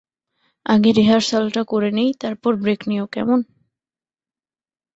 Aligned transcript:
আগে 0.65 0.89
রিহার্সালটা 0.91 1.61
করে 1.63 1.89
নিই, 1.91 2.09
তারপর 2.21 2.51
ব্রেক 2.55 2.81
নিও, 2.89 3.05
কেমন? 3.07 3.39